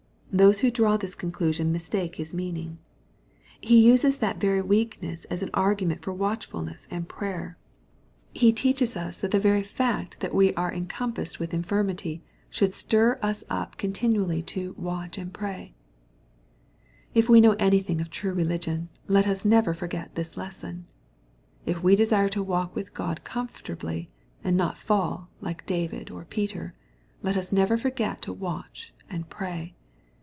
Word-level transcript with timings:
Those 0.33 0.59
who 0.61 0.71
draw 0.71 0.95
this 0.95 1.13
conclusion 1.13 1.73
mistake 1.73 2.15
His 2.15 2.33
meaning. 2.33 2.77
He 3.59 3.77
uses 3.85 4.19
that 4.19 4.39
very 4.39 4.61
weakness 4.61 5.25
as 5.25 5.43
an 5.43 5.49
argument 5.53 6.03
for 6.03 6.13
watchfulness 6.13 6.87
and 6.89 7.09
prayer»^ 7.09 7.55
He 8.33 8.53
teaches 8.53 8.95
us 8.95 9.17
that 9.17 9.31
the 9.31 9.41
very 9.41 9.61
fact 9.61 10.21
that 10.21 10.33
we 10.33 10.53
are 10.53 10.69
366 10.69 10.71
EXPOSITOBT 10.71 10.87
THOUGHTS. 10.87 11.35
encompassed 11.35 11.39
with 11.41 11.51
infirmity^ 11.51 12.21
should 12.49 12.73
stir 12.73 13.19
us 13.21 13.43
up 13.49 13.77
contiii" 13.77 14.15
aally 14.15 14.45
to" 14.45 14.73
watch 14.77 15.17
and 15.17 15.33
pray/J 15.33 15.73
If 17.13 17.27
we 17.27 17.41
know 17.41 17.57
anything 17.59 17.99
of 17.99 18.09
true 18.09 18.33
religion, 18.33 18.87
let 19.07 19.27
us 19.27 19.43
nevei 19.43 19.75
forget 19.75 20.15
this 20.15 20.37
lesson. 20.37 20.85
If 21.65 21.83
we 21.83 21.97
desire 21.97 22.29
to 22.29 22.41
walk 22.41 22.73
with 22.73 22.93
God 22.93 23.25
com* 23.25 23.49
fortably, 23.49 24.07
and 24.45 24.55
not 24.55 24.77
fall, 24.77 25.27
like 25.41 25.65
David 25.65 26.09
or 26.09 26.23
P^r, 26.23 26.71
let 27.21 27.35
us 27.35 27.51
never 27.51 27.77
forget 27.77 28.21
to 28.21 28.31
watch 28.31 28.93
and 29.09 29.29
pray. 29.29 29.75